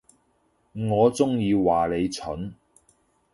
[0.73, 2.55] 我中意話你蠢